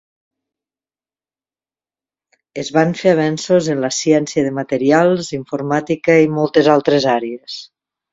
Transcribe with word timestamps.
Es 2.61 2.71
van 2.77 2.95
fer 3.01 3.13
avenços 3.15 3.69
en 3.73 3.81
la 3.83 3.91
ciència 3.99 4.45
de 4.47 4.53
materials, 4.61 5.29
informàtica 5.39 6.17
i 6.25 6.33
moltes 6.39 6.71
altres 6.77 7.07
àrees. 7.13 7.59